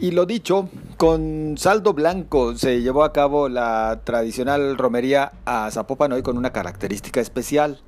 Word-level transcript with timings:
Y 0.00 0.12
lo 0.12 0.26
dicho, 0.26 0.68
con 0.96 1.56
saldo 1.58 1.92
blanco 1.92 2.54
se 2.54 2.82
llevó 2.82 3.02
a 3.02 3.12
cabo 3.12 3.48
la 3.48 4.02
tradicional 4.04 4.78
romería 4.78 5.32
a 5.44 5.68
Zapopan 5.72 6.12
hoy 6.12 6.22
con 6.22 6.38
una 6.38 6.52
característica 6.52 7.20
especial. 7.20 7.80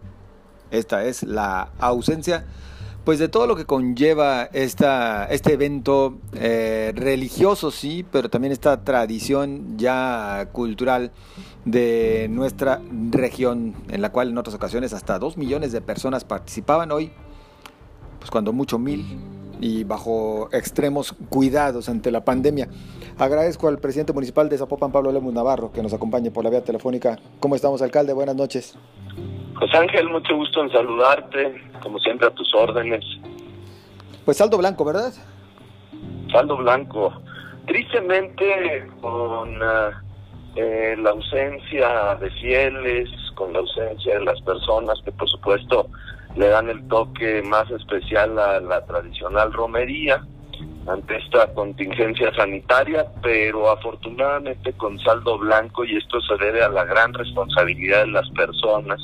Esta 0.72 1.04
es 1.04 1.22
la 1.22 1.70
ausencia 1.78 2.46
pues 3.04 3.18
de 3.18 3.28
todo 3.28 3.46
lo 3.46 3.56
que 3.56 3.64
conlleva 3.64 4.44
esta, 4.52 5.24
este 5.26 5.54
evento 5.54 6.18
eh, 6.34 6.92
religioso, 6.94 7.70
sí, 7.70 8.04
pero 8.10 8.28
también 8.28 8.52
esta 8.52 8.84
tradición 8.84 9.78
ya 9.78 10.48
cultural 10.52 11.12
de 11.64 12.28
nuestra 12.30 12.82
región, 13.10 13.74
en 13.88 14.02
la 14.02 14.12
cual 14.12 14.30
en 14.30 14.38
otras 14.38 14.54
ocasiones 14.54 14.92
hasta 14.92 15.18
dos 15.18 15.36
millones 15.36 15.72
de 15.72 15.80
personas 15.80 16.24
participaban 16.24 16.92
hoy, 16.92 17.10
pues 18.18 18.30
cuando 18.30 18.52
mucho 18.52 18.78
mil, 18.78 19.18
y 19.60 19.84
bajo 19.84 20.48
extremos 20.52 21.14
cuidados 21.28 21.88
ante 21.88 22.10
la 22.10 22.24
pandemia. 22.24 22.68
Agradezco 23.18 23.68
al 23.68 23.78
presidente 23.78 24.12
municipal 24.12 24.48
de 24.48 24.58
Zapopan, 24.58 24.92
Pablo 24.92 25.12
Lemus 25.12 25.34
Navarro, 25.34 25.72
que 25.72 25.82
nos 25.82 25.92
acompañe 25.92 26.30
por 26.30 26.44
la 26.44 26.50
vía 26.50 26.64
telefónica. 26.64 27.18
¿Cómo 27.38 27.54
estamos, 27.54 27.82
alcalde? 27.82 28.12
Buenas 28.12 28.36
noches. 28.36 28.78
José 29.54 29.76
Ángel, 29.76 30.08
mucho 30.08 30.34
gusto 30.36 30.62
en 30.62 30.72
saludarte, 30.72 31.62
como 31.82 31.98
siempre 31.98 32.26
a 32.26 32.30
tus 32.30 32.54
órdenes. 32.54 33.04
Pues 34.24 34.38
saldo 34.38 34.56
blanco, 34.56 34.84
¿verdad? 34.84 35.12
Saldo 36.32 36.56
blanco. 36.56 37.12
Tristemente, 37.66 38.88
con 39.02 39.58
eh, 40.56 40.96
la 40.98 41.10
ausencia 41.10 42.16
de 42.16 42.30
fieles, 42.30 43.08
con 43.34 43.52
la 43.52 43.58
ausencia 43.58 44.18
de 44.18 44.24
las 44.24 44.40
personas 44.42 45.00
que 45.04 45.12
por 45.12 45.28
supuesto 45.28 45.88
le 46.36 46.48
dan 46.48 46.68
el 46.68 46.86
toque 46.88 47.42
más 47.42 47.70
especial 47.70 48.38
a 48.38 48.60
la 48.60 48.84
tradicional 48.86 49.52
romería 49.52 50.24
ante 50.86 51.16
esta 51.16 51.52
contingencia 51.52 52.32
sanitaria, 52.34 53.06
pero 53.22 53.70
afortunadamente 53.70 54.72
con 54.74 54.98
saldo 55.00 55.38
blanco 55.38 55.84
y 55.84 55.96
esto 55.96 56.20
se 56.22 56.36
debe 56.42 56.62
a 56.62 56.68
la 56.68 56.84
gran 56.84 57.12
responsabilidad 57.12 58.00
de 58.00 58.12
las 58.12 58.28
personas 58.30 59.00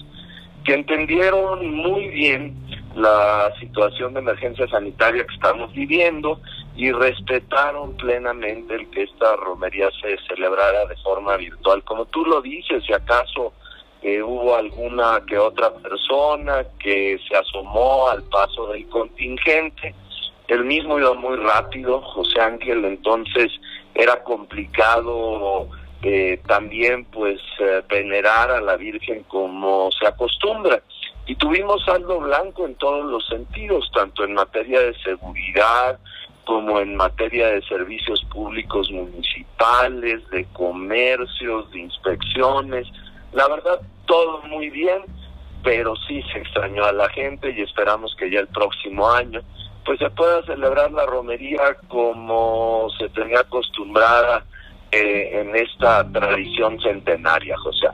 que 0.64 0.74
entendieron 0.74 1.74
muy 1.74 2.08
bien 2.08 2.56
la 2.96 3.52
situación 3.60 4.14
de 4.14 4.20
emergencia 4.20 4.66
sanitaria 4.68 5.24
que 5.24 5.34
estamos 5.34 5.72
viviendo 5.72 6.40
y 6.74 6.90
respetaron 6.90 7.96
plenamente 7.96 8.74
el 8.74 8.90
que 8.90 9.04
esta 9.04 9.36
romería 9.36 9.88
se 10.00 10.16
celebrara 10.26 10.86
de 10.86 10.96
forma 10.96 11.36
virtual. 11.36 11.84
Como 11.84 12.06
tú 12.06 12.24
lo 12.24 12.42
dices, 12.42 12.82
si 12.84 12.92
acaso 12.92 13.52
eh, 14.06 14.22
hubo 14.22 14.54
alguna 14.54 15.20
que 15.26 15.36
otra 15.36 15.74
persona 15.74 16.64
que 16.78 17.18
se 17.28 17.36
asomó 17.36 18.06
al 18.08 18.22
paso 18.22 18.68
del 18.68 18.88
contingente, 18.88 19.96
el 20.46 20.64
mismo 20.64 20.96
iba 20.96 21.12
muy 21.14 21.36
rápido, 21.36 22.00
José 22.02 22.40
Ángel, 22.40 22.84
entonces 22.84 23.50
era 23.96 24.22
complicado 24.22 25.68
eh, 26.02 26.38
también 26.46 27.04
pues 27.06 27.40
eh, 27.58 27.82
venerar 27.88 28.52
a 28.52 28.60
la 28.60 28.76
Virgen 28.76 29.24
como 29.24 29.90
se 29.90 30.06
acostumbra. 30.06 30.80
Y 31.26 31.34
tuvimos 31.34 31.84
saldo 31.84 32.20
blanco 32.20 32.64
en 32.64 32.76
todos 32.76 33.04
los 33.06 33.26
sentidos, 33.26 33.90
tanto 33.92 34.22
en 34.22 34.34
materia 34.34 34.82
de 34.82 34.94
seguridad 35.00 35.98
como 36.44 36.78
en 36.78 36.94
materia 36.94 37.48
de 37.48 37.60
servicios 37.62 38.24
públicos 38.26 38.88
municipales, 38.92 40.30
de 40.30 40.44
comercios, 40.52 41.68
de 41.72 41.80
inspecciones. 41.80 42.86
La 43.32 43.48
verdad, 43.48 43.80
todo 44.06 44.42
muy 44.42 44.70
bien, 44.70 45.02
pero 45.62 45.94
sí 46.08 46.22
se 46.32 46.38
extrañó 46.38 46.84
a 46.84 46.92
la 46.92 47.08
gente 47.10 47.50
y 47.50 47.60
esperamos 47.60 48.14
que 48.16 48.30
ya 48.30 48.40
el 48.40 48.48
próximo 48.48 49.08
año 49.10 49.40
pues 49.86 50.00
se 50.00 50.10
pueda 50.10 50.42
celebrar 50.44 50.90
la 50.90 51.06
romería 51.06 51.76
como 51.88 52.88
se 52.98 53.08
tenía 53.10 53.40
acostumbrada 53.40 54.44
eh, 54.90 55.40
en 55.40 55.54
esta 55.54 56.06
tradición 56.10 56.80
centenaria, 56.80 57.56
José. 57.56 57.86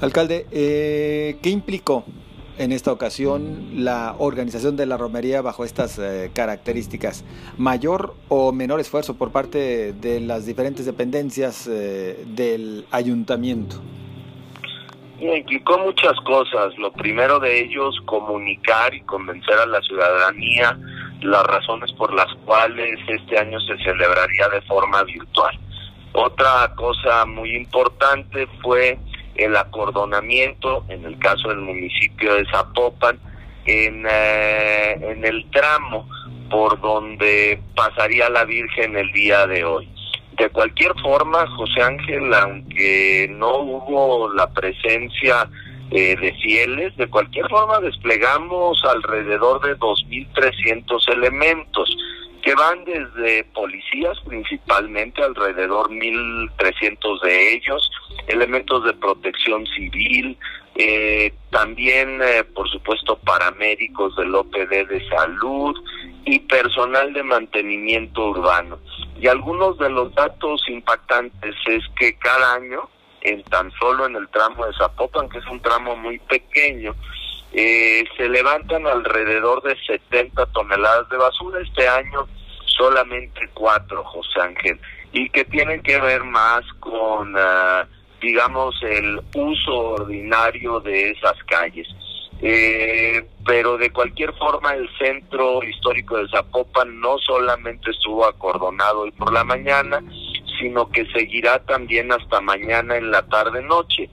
Alcalde, 0.00 0.46
eh, 0.52 1.38
¿qué 1.42 1.48
implicó 1.48 2.04
en 2.58 2.72
esta 2.72 2.92
ocasión 2.92 3.84
la 3.84 4.14
organización 4.18 4.76
de 4.76 4.86
la 4.86 4.98
romería 4.98 5.40
bajo 5.40 5.64
estas 5.64 5.98
eh, 5.98 6.30
características? 6.34 7.24
¿Mayor 7.56 8.14
o 8.28 8.52
menor 8.52 8.80
esfuerzo 8.80 9.14
por 9.16 9.32
parte 9.32 9.94
de 9.94 10.20
las 10.20 10.44
diferentes 10.44 10.84
dependencias 10.84 11.66
del 11.66 12.86
ayuntamiento? 12.90 13.80
Implicó 15.32 15.78
muchas 15.78 16.14
cosas. 16.24 16.76
Lo 16.78 16.92
primero 16.92 17.38
de 17.38 17.60
ellos, 17.60 17.96
comunicar 18.04 18.94
y 18.94 19.00
convencer 19.02 19.54
a 19.54 19.66
la 19.66 19.80
ciudadanía 19.80 20.78
las 21.22 21.44
razones 21.44 21.92
por 21.92 22.12
las 22.12 22.32
cuales 22.44 22.98
este 23.08 23.38
año 23.38 23.58
se 23.60 23.76
celebraría 23.78 24.48
de 24.48 24.60
forma 24.62 25.02
virtual. 25.04 25.58
Otra 26.12 26.72
cosa 26.76 27.24
muy 27.26 27.56
importante 27.56 28.46
fue 28.62 28.98
el 29.36 29.56
acordonamiento, 29.56 30.84
en 30.88 31.04
el 31.04 31.18
caso 31.18 31.48
del 31.48 31.58
municipio 31.58 32.34
de 32.34 32.46
Zapopan, 32.50 33.18
en, 33.64 34.06
eh, 34.08 34.92
en 35.00 35.24
el 35.24 35.50
tramo 35.50 36.08
por 36.50 36.80
donde 36.80 37.60
pasaría 37.74 38.28
la 38.28 38.44
Virgen 38.44 38.96
el 38.96 39.10
día 39.12 39.46
de 39.46 39.64
hoy. 39.64 39.88
De 40.36 40.48
cualquier 40.50 40.92
forma, 41.00 41.46
José 41.56 41.82
Ángel, 41.82 42.32
aunque 42.34 43.28
no 43.30 43.58
hubo 43.58 44.32
la 44.32 44.50
presencia 44.52 45.48
eh, 45.90 46.16
de 46.16 46.32
fieles. 46.42 46.96
De 46.96 47.06
cualquier 47.08 47.48
forma, 47.48 47.78
desplegamos 47.80 48.82
alrededor 48.84 49.60
de 49.64 49.76
2.300 49.78 51.12
elementos 51.12 51.96
que 52.42 52.54
van 52.54 52.84
desde 52.84 53.44
policías 53.54 54.18
principalmente, 54.26 55.22
alrededor 55.22 55.88
1.300 55.90 57.22
de 57.22 57.54
ellos, 57.54 57.90
elementos 58.26 58.84
de 58.84 58.92
protección 58.92 59.64
civil, 59.68 60.36
eh, 60.76 61.32
también, 61.50 62.20
eh, 62.22 62.44
por 62.44 62.68
supuesto, 62.68 63.16
paramédicos 63.16 64.16
del 64.16 64.34
OPD 64.34 64.86
de 64.88 65.08
salud 65.08 65.74
y 66.26 66.40
personal 66.40 67.12
de 67.12 67.22
mantenimiento 67.22 68.30
urbano. 68.30 68.78
Y 69.16 69.28
algunos 69.28 69.78
de 69.78 69.88
los 69.88 70.14
datos 70.14 70.64
impactantes 70.68 71.54
es 71.66 71.82
que 71.98 72.16
cada 72.18 72.54
año 72.54 72.88
en 73.24 73.42
tan 73.44 73.72
solo 73.72 74.06
en 74.06 74.16
el 74.16 74.28
tramo 74.28 74.66
de 74.66 74.74
Zapopan, 74.74 75.28
que 75.28 75.38
es 75.38 75.46
un 75.46 75.60
tramo 75.60 75.96
muy 75.96 76.18
pequeño, 76.20 76.94
eh, 77.52 78.04
se 78.16 78.28
levantan 78.28 78.86
alrededor 78.86 79.62
de 79.62 79.76
70 79.86 80.46
toneladas 80.46 81.08
de 81.08 81.16
basura 81.16 81.60
este 81.60 81.88
año, 81.88 82.28
solamente 82.66 83.48
cuatro, 83.54 84.04
José 84.04 84.40
Ángel, 84.40 84.78
y 85.12 85.28
que 85.30 85.44
tienen 85.44 85.82
que 85.82 85.98
ver 86.00 86.22
más 86.24 86.64
con, 86.80 87.34
ah, 87.36 87.86
digamos, 88.20 88.74
el 88.82 89.20
uso 89.34 89.78
ordinario 89.78 90.80
de 90.80 91.10
esas 91.10 91.42
calles. 91.44 91.88
Eh, 92.40 93.24
pero 93.46 93.78
de 93.78 93.90
cualquier 93.90 94.32
forma 94.34 94.74
el 94.74 94.88
centro 94.98 95.62
histórico 95.62 96.16
de 96.16 96.28
Zapopan 96.28 97.00
no 97.00 97.18
solamente 97.18 97.90
estuvo 97.90 98.26
acordonado 98.26 99.02
hoy 99.02 99.12
por 99.12 99.32
la 99.32 99.44
mañana, 99.44 100.02
sino 100.58 100.90
que 100.90 101.06
seguirá 101.06 101.58
también 101.64 102.12
hasta 102.12 102.40
mañana 102.40 102.96
en 102.96 103.10
la 103.10 103.22
tarde-noche. 103.22 104.08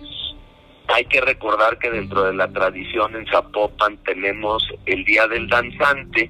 Hay 0.87 1.05
que 1.05 1.21
recordar 1.21 1.77
que 1.77 1.89
dentro 1.89 2.23
de 2.23 2.33
la 2.33 2.51
tradición 2.51 3.15
en 3.15 3.25
Zapopan 3.27 3.97
tenemos 4.03 4.67
el 4.85 5.05
Día 5.05 5.27
del 5.27 5.47
Danzante, 5.47 6.29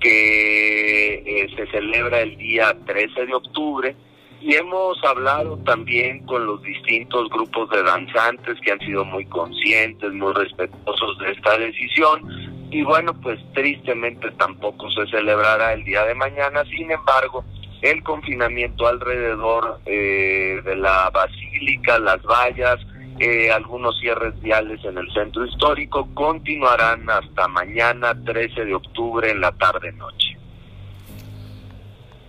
que 0.00 1.14
eh, 1.14 1.48
se 1.56 1.66
celebra 1.66 2.20
el 2.20 2.36
día 2.38 2.76
13 2.86 3.26
de 3.26 3.34
octubre, 3.34 3.96
y 4.40 4.54
hemos 4.54 5.02
hablado 5.04 5.56
también 5.58 6.24
con 6.26 6.46
los 6.46 6.62
distintos 6.62 7.28
grupos 7.30 7.70
de 7.70 7.82
danzantes 7.82 8.58
que 8.60 8.72
han 8.72 8.78
sido 8.80 9.04
muy 9.04 9.24
conscientes, 9.26 10.12
muy 10.12 10.32
respetuosos 10.32 11.18
de 11.18 11.32
esta 11.32 11.58
decisión, 11.58 12.68
y 12.70 12.82
bueno, 12.82 13.14
pues 13.20 13.40
tristemente 13.54 14.30
tampoco 14.32 14.90
se 14.90 15.06
celebrará 15.06 15.72
el 15.72 15.84
día 15.84 16.04
de 16.04 16.14
mañana, 16.14 16.64
sin 16.64 16.90
embargo, 16.90 17.44
el 17.82 18.02
confinamiento 18.02 18.86
alrededor 18.86 19.80
eh, 19.86 20.60
de 20.64 20.76
la 20.76 21.10
basílica, 21.10 21.98
las 21.98 22.22
vallas, 22.22 22.78
eh, 23.20 23.50
algunos 23.50 23.98
cierres 23.98 24.40
viales 24.40 24.84
en 24.84 24.98
el 24.98 25.12
centro 25.12 25.44
histórico 25.44 26.08
continuarán 26.14 27.08
hasta 27.10 27.48
mañana 27.48 28.14
13 28.24 28.64
de 28.64 28.74
octubre 28.74 29.30
en 29.30 29.40
la 29.40 29.50
tarde-noche. 29.52 30.37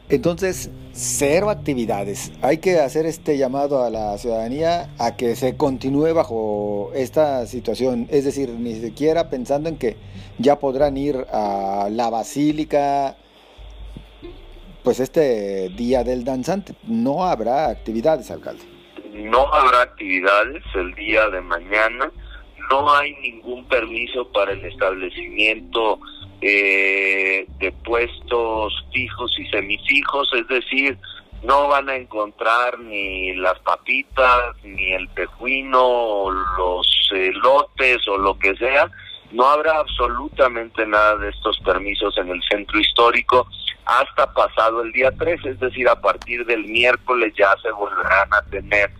Entonces, 0.09 0.71
cero 0.91 1.51
actividades. 1.51 2.31
Hay 2.41 2.57
que 2.57 2.79
hacer 2.79 3.05
este 3.05 3.37
llamado 3.37 3.83
a 3.83 3.91
la 3.91 4.17
ciudadanía 4.17 4.89
a 4.97 5.15
que 5.15 5.35
se 5.35 5.55
continúe 5.55 6.15
bajo 6.15 6.91
esta 6.95 7.45
situación. 7.45 8.07
Es 8.09 8.25
decir, 8.25 8.49
ni 8.49 8.73
siquiera 8.73 9.29
pensando 9.29 9.69
en 9.69 9.77
que 9.77 9.97
ya 10.39 10.57
podrán 10.57 10.97
ir 10.97 11.27
a 11.31 11.89
la 11.91 12.09
basílica, 12.09 13.17
pues 14.83 14.99
este 14.99 15.69
día 15.69 16.03
del 16.03 16.23
danzante. 16.23 16.73
No 16.87 17.23
habrá 17.25 17.69
actividades, 17.69 18.31
alcalde. 18.31 18.63
No 19.13 19.53
habrá 19.53 19.83
actividades 19.83 20.63
el 20.73 20.95
día 20.95 21.29
de 21.29 21.41
mañana. 21.41 22.11
No 22.71 22.91
hay 22.95 23.15
ningún 23.21 23.63
permiso 23.67 24.27
para 24.31 24.53
el 24.53 24.65
establecimiento 24.65 25.99
eh, 26.41 27.45
de 27.59 27.71
puestos 27.71 28.85
fijos 28.93 29.37
y 29.39 29.45
semifijos, 29.49 30.31
es 30.33 30.47
decir, 30.47 30.97
no 31.43 31.67
van 31.67 31.89
a 31.89 31.95
encontrar 31.95 32.79
ni 32.79 33.33
las 33.35 33.57
papitas, 33.59 34.55
ni 34.63 34.93
el 34.93 35.09
tejuino, 35.09 36.29
los 36.57 36.87
lotes 37.41 38.07
o 38.07 38.17
lo 38.17 38.37
que 38.37 38.55
sea. 38.55 38.89
No 39.31 39.45
habrá 39.45 39.79
absolutamente 39.79 40.85
nada 40.85 41.17
de 41.17 41.29
estos 41.29 41.59
permisos 41.59 42.17
en 42.17 42.29
el 42.29 42.41
centro 42.49 42.79
histórico 42.79 43.47
hasta 43.85 44.31
pasado 44.33 44.81
el 44.81 44.91
día 44.91 45.11
3, 45.17 45.45
es 45.45 45.59
decir, 45.59 45.87
a 45.87 45.99
partir 45.99 46.45
del 46.45 46.65
miércoles 46.65 47.33
ya 47.37 47.55
se 47.61 47.71
volverán 47.71 48.29
a 48.31 48.41
tener 48.49 48.91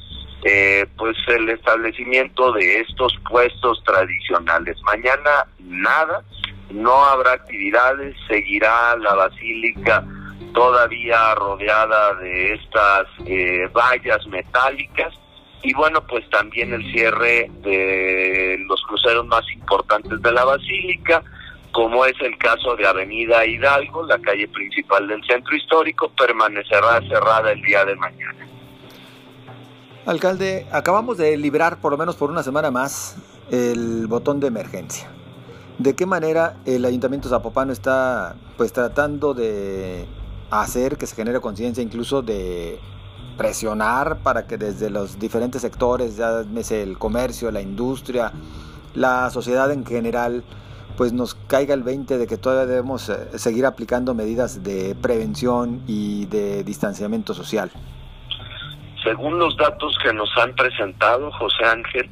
eh, 0.43 0.85
pues 0.97 1.17
el 1.27 1.49
establecimiento 1.49 2.51
de 2.53 2.81
estos 2.81 3.17
puestos 3.29 3.83
tradicionales. 3.83 4.77
Mañana 4.83 5.45
nada, 5.59 6.23
no 6.71 7.03
habrá 7.03 7.33
actividades, 7.33 8.15
seguirá 8.27 8.95
la 8.97 9.15
basílica 9.15 10.05
todavía 10.53 11.35
rodeada 11.35 12.15
de 12.15 12.53
estas 12.53 13.07
eh, 13.25 13.67
vallas 13.71 14.25
metálicas 14.27 15.13
y 15.61 15.73
bueno 15.73 16.01
pues 16.07 16.27
también 16.29 16.73
el 16.73 16.91
cierre 16.91 17.51
de 17.61 18.57
los 18.67 18.81
cruceros 18.83 19.27
más 19.27 19.43
importantes 19.51 20.21
de 20.21 20.31
la 20.31 20.45
basílica 20.45 21.23
como 21.71 22.05
es 22.05 22.19
el 22.21 22.37
caso 22.37 22.75
de 22.75 22.87
Avenida 22.87 23.45
Hidalgo, 23.45 24.03
la 24.05 24.19
calle 24.19 24.47
principal 24.47 25.07
del 25.07 25.23
centro 25.25 25.55
histórico, 25.55 26.09
permanecerá 26.17 26.99
cerrada 27.07 27.51
el 27.51 27.61
día 27.61 27.85
de 27.85 27.95
mañana. 27.95 28.47
Alcalde, 30.09 30.65
acabamos 30.71 31.19
de 31.19 31.37
librar 31.37 31.79
por 31.79 31.91
lo 31.91 31.97
menos 31.99 32.15
por 32.15 32.31
una 32.31 32.41
semana 32.41 32.71
más 32.71 33.13
el 33.51 34.07
botón 34.07 34.39
de 34.39 34.47
emergencia. 34.47 35.07
¿De 35.77 35.93
qué 35.93 36.07
manera 36.07 36.57
el 36.65 36.83
Ayuntamiento 36.83 37.29
Zapopano 37.29 37.71
está 37.71 38.35
pues 38.57 38.73
tratando 38.73 39.35
de 39.35 40.07
hacer 40.49 40.97
que 40.97 41.05
se 41.05 41.15
genere 41.15 41.39
conciencia, 41.41 41.83
incluso 41.83 42.23
de 42.23 42.79
presionar 43.37 44.17
para 44.23 44.47
que 44.47 44.57
desde 44.57 44.89
los 44.89 45.19
diferentes 45.19 45.61
sectores, 45.61 46.17
ya 46.17 46.39
el 46.39 46.97
comercio, 46.97 47.51
la 47.51 47.61
industria, 47.61 48.31
la 48.95 49.29
sociedad 49.29 49.71
en 49.71 49.85
general, 49.85 50.43
pues 50.97 51.13
nos 51.13 51.35
caiga 51.35 51.75
el 51.75 51.83
20 51.83 52.17
de 52.17 52.25
que 52.25 52.37
todavía 52.37 52.65
debemos 52.65 53.09
eh, 53.09 53.37
seguir 53.37 53.67
aplicando 53.67 54.15
medidas 54.15 54.63
de 54.63 54.95
prevención 54.99 55.83
y 55.85 56.25
de 56.25 56.63
distanciamiento 56.63 57.35
social. 57.35 57.71
Según 59.03 59.39
los 59.39 59.55
datos 59.57 59.97
que 60.03 60.13
nos 60.13 60.29
han 60.37 60.53
presentado, 60.55 61.31
José 61.31 61.65
Ángel, 61.65 62.09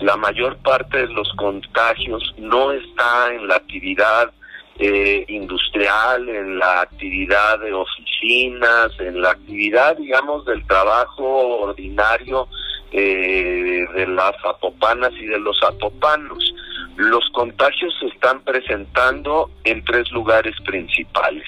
la 0.00 0.16
mayor 0.16 0.56
parte 0.58 1.06
de 1.06 1.12
los 1.12 1.32
contagios 1.34 2.34
no 2.36 2.72
está 2.72 3.32
en 3.32 3.48
la 3.48 3.56
actividad 3.56 4.30
eh, 4.78 5.24
industrial, 5.28 6.28
en 6.28 6.58
la 6.58 6.82
actividad 6.82 7.58
de 7.60 7.72
oficinas, 7.72 8.90
en 8.98 9.22
la 9.22 9.30
actividad, 9.30 9.96
digamos, 9.96 10.44
del 10.44 10.66
trabajo 10.66 11.60
ordinario 11.60 12.46
eh, 12.92 13.86
de 13.94 14.06
las 14.06 14.34
apopanas 14.44 15.12
y 15.14 15.24
de 15.24 15.40
los 15.40 15.58
apopanos. 15.62 16.54
Los 16.96 17.28
contagios 17.30 17.94
se 17.98 18.06
están 18.06 18.40
presentando 18.40 19.50
en 19.64 19.82
tres 19.84 20.10
lugares 20.12 20.54
principales. 20.64 21.46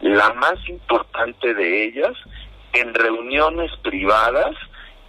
La 0.00 0.32
más 0.34 0.56
importante 0.66 1.52
de 1.52 1.84
ellas, 1.84 2.16
en 2.72 2.94
reuniones 2.94 3.70
privadas 3.82 4.54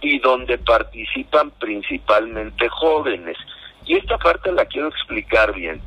y 0.00 0.18
donde 0.18 0.58
participan 0.58 1.50
principalmente 1.52 2.68
jóvenes. 2.68 3.36
Y 3.86 3.96
esta 3.96 4.18
parte 4.18 4.52
la 4.52 4.66
quiero 4.66 4.88
explicar 4.88 5.54
bien. 5.54 5.80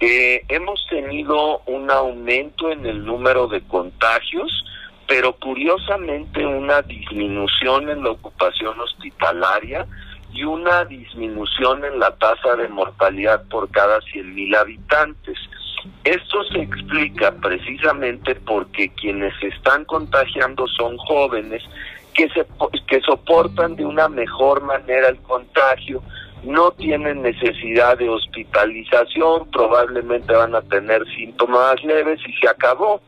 Eh, 0.00 0.44
hemos 0.48 0.84
tenido 0.90 1.60
un 1.66 1.90
aumento 1.90 2.70
en 2.70 2.84
el 2.86 3.04
número 3.04 3.46
de 3.46 3.60
contagios, 3.62 4.64
pero 5.06 5.34
curiosamente 5.34 6.44
una 6.44 6.82
disminución 6.82 7.88
en 7.88 8.02
la 8.02 8.10
ocupación 8.10 8.80
hospitalaria 8.80 9.86
y 10.32 10.44
una 10.44 10.84
disminución 10.84 11.84
en 11.84 12.00
la 12.00 12.16
tasa 12.16 12.56
de 12.56 12.68
mortalidad 12.68 13.44
por 13.48 13.70
cada 13.70 14.00
100.000 14.00 14.56
habitantes. 14.56 15.38
Esto 16.04 16.44
se 16.52 16.62
explica 16.62 17.32
precisamente 17.32 18.34
porque 18.34 18.88
quienes 18.90 19.32
se 19.40 19.48
están 19.48 19.84
contagiando 19.84 20.66
son 20.68 20.96
jóvenes 20.98 21.62
que, 22.14 22.28
se, 22.30 22.44
que 22.86 23.00
soportan 23.00 23.76
de 23.76 23.84
una 23.84 24.08
mejor 24.08 24.62
manera 24.62 25.08
el 25.08 25.18
contagio, 25.18 26.02
no 26.44 26.72
tienen 26.72 27.22
necesidad 27.22 27.98
de 27.98 28.08
hospitalización, 28.08 29.50
probablemente 29.50 30.32
van 30.32 30.54
a 30.54 30.62
tener 30.62 31.04
síntomas 31.14 31.82
leves 31.84 32.20
y 32.26 32.32
se 32.34 32.48
acabó. 32.48 33.00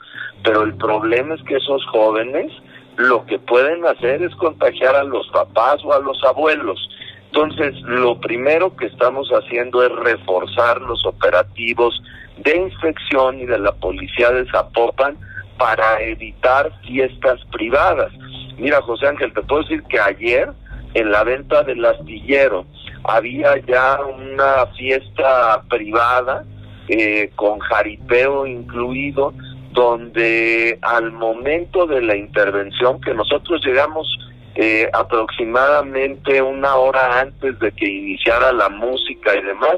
Pero 0.43 0.63
el 0.63 0.75
problema 0.75 1.35
es 1.35 1.43
que 1.43 1.57
esos 1.57 1.85
jóvenes 1.87 2.53
lo 2.97 3.27
que 3.27 3.39
pueden 3.39 3.85
hacer 3.87 4.23
es 4.23 4.35
contagiar 4.37 4.95
a 4.95 5.05
los 5.05 5.27
papás 5.29 5.85
o 5.85 5.93
a 5.93 5.99
los 5.99 6.23
abuelos. 6.25 6.89
Entonces, 7.35 7.75
lo 7.83 8.21
primero 8.21 8.77
que 8.77 8.87
estamos 8.87 9.29
haciendo 9.31 9.83
es 9.83 9.91
reforzar 9.91 10.81
los 10.83 11.05
operativos 11.05 12.01
de 12.37 12.57
inspección 12.57 13.41
y 13.41 13.47
de 13.47 13.59
la 13.59 13.73
policía 13.73 14.31
de 14.31 14.49
Zapopan 14.53 15.17
para 15.59 16.01
evitar 16.01 16.71
fiestas 16.87 17.41
privadas. 17.51 18.13
Mira, 18.57 18.81
José 18.83 19.09
Ángel, 19.09 19.33
te 19.35 19.43
puedo 19.43 19.63
decir 19.63 19.83
que 19.83 19.99
ayer 19.99 20.49
en 20.95 21.11
la 21.11 21.25
venta 21.25 21.65
del 21.65 21.85
astillero 21.85 22.67
había 23.03 23.57
ya 23.67 23.99
una 24.05 24.67
fiesta 24.77 25.61
privada 25.69 26.45
eh, 26.87 27.33
con 27.35 27.59
jaripeo 27.59 28.47
incluido, 28.47 29.35
donde 29.73 30.79
al 30.83 31.11
momento 31.11 31.89
de 31.89 32.01
la 32.01 32.15
intervención 32.15 33.01
que 33.01 33.13
nosotros 33.13 33.61
llegamos 33.67 34.07
eh, 34.57 34.89
aproximadamente 34.93 36.41
una 36.41 36.77
hora 36.77 37.19
antes 37.19 37.59
de 37.59 37.73
que 37.73 37.87
iniciara 37.87 38.53
la 38.53 38.69
música 38.69 39.35
y 39.35 39.43
demás, 39.43 39.77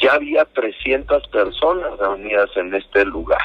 ya 0.00 0.12
había 0.12 0.44
300 0.44 1.26
personas 1.28 1.98
reunidas 1.98 2.50
en 2.56 2.74
este 2.74 3.06
lugar. 3.06 3.40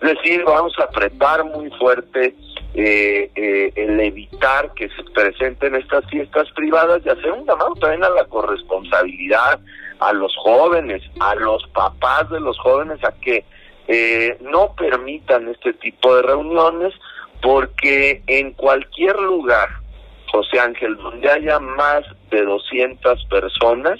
Es 0.00 0.14
decir, 0.14 0.44
vamos 0.44 0.72
a 0.78 0.84
apretar 0.84 1.44
muy 1.44 1.68
fuerte 1.70 2.36
eh, 2.74 3.28
eh, 3.34 3.72
el 3.74 3.98
evitar 3.98 4.72
que 4.74 4.88
se 4.90 5.02
presenten 5.12 5.74
estas 5.74 6.06
fiestas 6.08 6.48
privadas 6.52 7.02
y 7.04 7.08
hacer 7.08 7.32
un 7.32 7.44
llamado 7.44 7.74
también 7.74 8.04
a 8.04 8.10
la 8.10 8.24
corresponsabilidad, 8.26 9.58
a 9.98 10.12
los 10.12 10.32
jóvenes, 10.36 11.02
a 11.18 11.34
los 11.34 11.66
papás 11.74 12.30
de 12.30 12.38
los 12.38 12.56
jóvenes, 12.60 13.02
a 13.02 13.12
que 13.20 13.44
no 14.42 14.76
permitan 14.76 15.48
este 15.48 15.72
tipo 15.72 16.14
de 16.14 16.22
reuniones, 16.22 16.94
porque 17.42 18.22
en 18.28 18.52
cualquier 18.52 19.18
lugar 19.18 19.68
José 20.30 20.60
Ángel, 20.60 20.96
donde 20.96 21.30
haya 21.30 21.58
más 21.58 22.04
de 22.30 22.44
200 22.44 23.24
personas, 23.26 23.98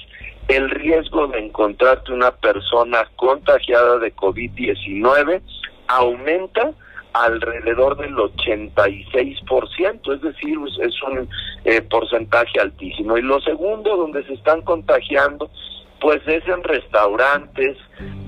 el 0.48 0.70
riesgo 0.70 1.26
de 1.28 1.40
encontrarte 1.40 2.12
una 2.12 2.32
persona 2.32 3.08
contagiada 3.16 3.98
de 3.98 4.14
COVID-19 4.14 5.40
aumenta 5.88 6.72
alrededor 7.12 7.98
del 7.98 8.14
86%, 8.14 10.14
es 10.14 10.22
decir, 10.22 10.56
es 10.80 11.02
un 11.02 11.28
eh, 11.64 11.82
porcentaje 11.82 12.60
altísimo. 12.60 13.18
Y 13.18 13.22
lo 13.22 13.40
segundo, 13.40 13.96
donde 13.96 14.24
se 14.24 14.34
están 14.34 14.62
contagiando, 14.62 15.50
pues 16.00 16.20
es 16.26 16.46
en 16.46 16.62
restaurantes, 16.62 17.76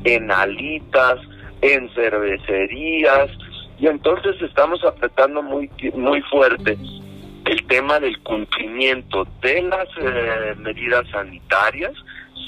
en 0.04 0.30
alitas, 0.30 1.20
en 1.60 1.88
cervecerías, 1.94 3.30
y 3.78 3.86
entonces 3.86 4.40
estamos 4.42 4.84
apretando 4.84 5.42
muy, 5.42 5.70
muy 5.94 6.20
fuerte 6.22 6.76
tema 7.72 7.98
del 8.00 8.22
cumplimiento 8.22 9.26
de 9.40 9.62
las 9.62 9.88
eh, 9.98 10.54
medidas 10.58 11.08
sanitarias, 11.10 11.94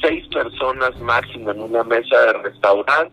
seis 0.03 0.23
personas 0.29 0.95
máximo 1.01 1.51
en 1.51 1.63
una 1.63 1.83
mesa 1.83 2.21
de 2.27 2.33
restaurante, 2.43 3.11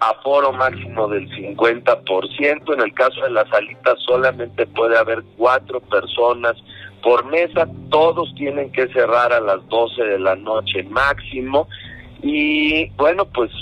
aforo 0.00 0.52
máximo 0.52 1.06
del 1.06 1.30
50%, 1.30 2.74
en 2.74 2.80
el 2.80 2.92
caso 2.94 3.20
de 3.20 3.30
las 3.30 3.48
salitas 3.50 3.94
solamente 4.04 4.66
puede 4.66 4.98
haber 4.98 5.22
cuatro 5.36 5.78
personas 5.78 6.56
por 7.04 7.24
mesa, 7.26 7.68
todos 7.88 8.34
tienen 8.34 8.72
que 8.72 8.88
cerrar 8.88 9.32
a 9.32 9.38
las 9.38 9.64
12 9.68 10.02
de 10.02 10.18
la 10.18 10.34
noche 10.34 10.82
máximo. 10.82 11.68
Y 12.20 12.90
bueno, 12.96 13.26
pues 13.26 13.52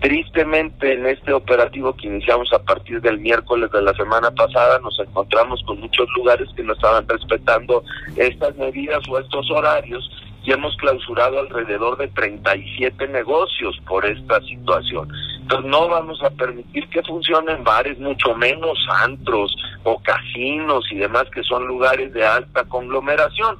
Tristemente, 0.00 0.94
en 0.94 1.06
este 1.06 1.32
operativo 1.32 1.94
que 1.94 2.06
iniciamos 2.06 2.50
a 2.54 2.58
partir 2.58 3.02
del 3.02 3.18
miércoles 3.18 3.70
de 3.70 3.82
la 3.82 3.92
semana 3.92 4.30
pasada, 4.30 4.78
nos 4.78 4.98
encontramos 4.98 5.62
con 5.66 5.78
muchos 5.78 6.08
lugares 6.16 6.48
que 6.56 6.62
no 6.62 6.72
estaban 6.72 7.06
respetando 7.06 7.84
estas 8.16 8.56
medidas 8.56 9.00
o 9.10 9.18
estos 9.18 9.50
horarios 9.50 10.10
y 10.42 10.52
hemos 10.52 10.74
clausurado 10.76 11.40
alrededor 11.40 11.98
de 11.98 12.08
37 12.08 13.08
negocios 13.08 13.78
por 13.86 14.06
esta 14.06 14.40
situación. 14.40 15.12
Entonces 15.42 15.70
no 15.70 15.88
vamos 15.88 16.22
a 16.22 16.30
permitir 16.30 16.88
que 16.88 17.02
funcionen 17.02 17.62
bares, 17.62 17.98
mucho 17.98 18.34
menos 18.34 18.78
antros 19.02 19.54
o 19.84 20.00
casinos 20.02 20.84
y 20.90 20.96
demás 20.96 21.24
que 21.34 21.42
son 21.42 21.66
lugares 21.66 22.12
de 22.14 22.24
alta 22.24 22.64
conglomeración. 22.64 23.58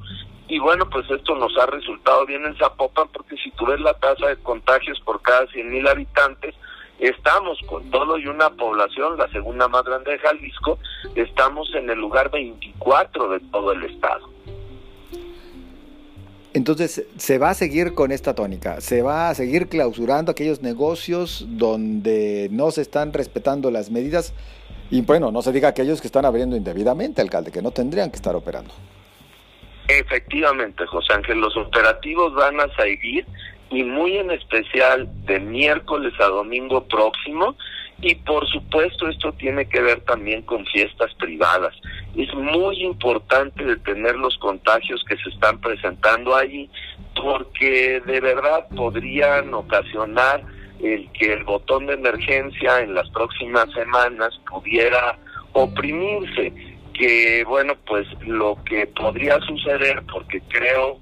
Y 0.50 0.58
bueno, 0.58 0.84
pues 0.90 1.08
esto 1.08 1.36
nos 1.36 1.56
ha 1.58 1.66
resultado 1.66 2.26
bien 2.26 2.44
en 2.44 2.56
Zapopan 2.56 3.06
porque 3.12 3.36
si 3.36 3.52
tú 3.52 3.66
ves 3.66 3.78
la 3.78 3.94
tasa 3.94 4.26
de 4.26 4.36
contagios 4.38 4.98
por 5.02 5.22
cada 5.22 5.46
100.000 5.46 5.88
habitantes, 5.88 6.56
estamos 6.98 7.56
con 7.68 7.88
todo 7.92 8.18
y 8.18 8.26
una 8.26 8.50
población, 8.50 9.16
la 9.16 9.28
segunda 9.28 9.68
más 9.68 9.84
grande 9.84 10.10
de 10.10 10.18
Jalisco, 10.18 10.80
estamos 11.14 11.72
en 11.76 11.88
el 11.88 12.00
lugar 12.00 12.32
24 12.32 13.28
de 13.28 13.40
todo 13.52 13.70
el 13.70 13.84
estado. 13.84 14.28
Entonces, 16.52 17.06
se 17.16 17.38
va 17.38 17.50
a 17.50 17.54
seguir 17.54 17.94
con 17.94 18.10
esta 18.10 18.34
tónica, 18.34 18.80
se 18.80 19.02
va 19.02 19.30
a 19.30 19.34
seguir 19.36 19.68
clausurando 19.68 20.32
aquellos 20.32 20.62
negocios 20.62 21.46
donde 21.46 22.48
no 22.50 22.72
se 22.72 22.82
están 22.82 23.12
respetando 23.12 23.70
las 23.70 23.92
medidas 23.92 24.34
y 24.90 25.02
bueno, 25.02 25.30
no 25.30 25.42
se 25.42 25.52
diga 25.52 25.68
aquellos 25.68 26.00
que 26.00 26.08
están 26.08 26.24
abriendo 26.24 26.56
indebidamente, 26.56 27.22
alcalde, 27.22 27.52
que 27.52 27.62
no 27.62 27.70
tendrían 27.70 28.10
que 28.10 28.16
estar 28.16 28.34
operando. 28.34 28.74
Efectivamente, 29.98 30.86
José 30.86 31.14
Ángel, 31.14 31.40
los 31.40 31.56
operativos 31.56 32.32
van 32.34 32.60
a 32.60 32.72
seguir 32.76 33.26
y 33.70 33.82
muy 33.82 34.18
en 34.18 34.30
especial 34.30 35.08
de 35.26 35.40
miércoles 35.40 36.12
a 36.20 36.26
domingo 36.26 36.84
próximo 36.86 37.56
y 38.00 38.14
por 38.14 38.48
supuesto 38.48 39.08
esto 39.08 39.32
tiene 39.32 39.68
que 39.68 39.80
ver 39.80 40.00
también 40.02 40.42
con 40.42 40.64
fiestas 40.66 41.12
privadas. 41.14 41.74
Es 42.16 42.32
muy 42.34 42.84
importante 42.84 43.64
detener 43.64 44.14
los 44.14 44.38
contagios 44.38 45.04
que 45.08 45.16
se 45.16 45.28
están 45.30 45.60
presentando 45.60 46.36
allí 46.36 46.70
porque 47.20 48.00
de 48.06 48.20
verdad 48.20 48.68
podrían 48.76 49.52
ocasionar 49.52 50.44
el 50.80 51.10
que 51.12 51.32
el 51.32 51.42
botón 51.42 51.86
de 51.86 51.94
emergencia 51.94 52.78
en 52.80 52.94
las 52.94 53.10
próximas 53.10 53.68
semanas 53.72 54.40
pudiera 54.48 55.18
oprimirse, 55.52 56.52
que 57.00 57.44
bueno, 57.44 57.72
pues 57.86 58.06
lo 58.26 58.62
que 58.64 58.86
podría 58.86 59.40
suceder, 59.40 60.02
porque 60.12 60.42
creo 60.48 60.98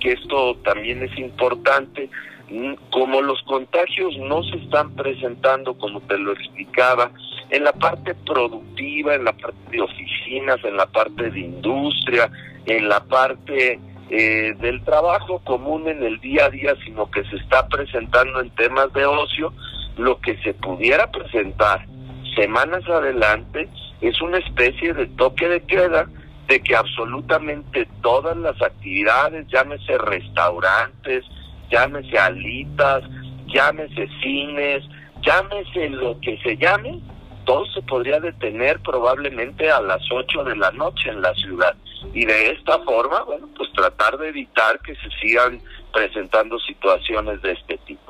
que 0.00 0.12
esto 0.12 0.56
también 0.64 1.04
es 1.04 1.16
importante, 1.16 2.10
mm, 2.50 2.74
como 2.90 3.22
los 3.22 3.40
contagios 3.42 4.16
no 4.18 4.42
se 4.42 4.56
están 4.56 4.96
presentando, 4.96 5.78
como 5.78 6.00
te 6.00 6.18
lo 6.18 6.32
explicaba, 6.32 7.12
en 7.50 7.62
la 7.62 7.72
parte 7.72 8.16
productiva, 8.26 9.14
en 9.14 9.22
la 9.22 9.32
parte 9.34 9.70
de 9.70 9.82
oficinas, 9.82 10.58
en 10.64 10.76
la 10.76 10.86
parte 10.86 11.30
de 11.30 11.38
industria, 11.38 12.28
en 12.66 12.88
la 12.88 13.04
parte 13.04 13.78
eh, 14.10 14.52
del 14.58 14.82
trabajo 14.82 15.38
común 15.44 15.86
en 15.86 16.02
el 16.02 16.18
día 16.18 16.46
a 16.46 16.50
día, 16.50 16.74
sino 16.84 17.08
que 17.08 17.22
se 17.24 17.36
está 17.36 17.68
presentando 17.68 18.40
en 18.40 18.50
temas 18.50 18.92
de 18.94 19.06
ocio, 19.06 19.52
lo 19.96 20.18
que 20.20 20.36
se 20.42 20.54
pudiera 20.54 21.08
presentar 21.12 21.86
semanas 22.34 22.84
adelante 22.88 23.68
es 24.00 24.20
una 24.20 24.38
especie 24.38 24.92
de 24.92 25.06
toque 25.06 25.48
de 25.48 25.60
queda 25.62 26.06
de 26.48 26.60
que 26.60 26.76
absolutamente 26.76 27.88
todas 28.02 28.36
las 28.36 28.60
actividades, 28.62 29.46
llámese 29.48 29.98
restaurantes, 29.98 31.24
llámese 31.70 32.18
alitas, 32.18 33.02
llámese 33.46 34.08
cines, 34.22 34.84
llámese 35.22 35.88
lo 35.90 36.20
que 36.20 36.38
se 36.38 36.56
llame, 36.56 37.00
todo 37.44 37.64
se 37.66 37.82
podría 37.82 38.20
detener 38.20 38.80
probablemente 38.80 39.70
a 39.70 39.80
las 39.80 40.02
8 40.10 40.44
de 40.44 40.56
la 40.56 40.70
noche 40.72 41.10
en 41.10 41.22
la 41.22 41.34
ciudad. 41.34 41.74
Y 42.12 42.24
de 42.24 42.50
esta 42.50 42.78
forma, 42.80 43.22
bueno, 43.22 43.48
pues 43.56 43.72
tratar 43.72 44.18
de 44.18 44.28
evitar 44.28 44.78
que 44.80 44.94
se 44.96 45.10
sigan 45.20 45.60
presentando 45.92 46.58
situaciones 46.60 47.40
de 47.42 47.52
este 47.52 47.78
tipo. 47.78 48.05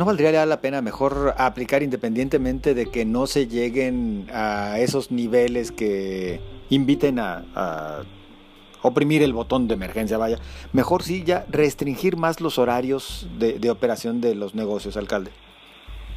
¿No 0.00 0.06
valdría 0.06 0.46
la 0.46 0.62
pena 0.62 0.80
mejor 0.80 1.34
aplicar 1.36 1.82
independientemente 1.82 2.72
de 2.72 2.90
que 2.90 3.04
no 3.04 3.26
se 3.26 3.48
lleguen 3.48 4.28
a 4.32 4.78
esos 4.78 5.10
niveles 5.10 5.72
que 5.72 6.40
inviten 6.70 7.18
a, 7.18 8.00
oprimir 8.80 9.22
el 9.22 9.34
botón 9.34 9.68
de 9.68 9.74
emergencia, 9.74 10.16
vaya. 10.16 10.38
Mejor 10.72 11.02
sí 11.02 11.22
ya 11.22 11.44
restringir 11.50 12.16
más 12.16 12.40
los 12.40 12.58
horarios 12.58 13.28
de, 13.38 13.70
operación 13.70 14.22
de 14.22 14.34
los 14.34 14.54
negocios, 14.54 14.96
alcalde. 14.96 15.32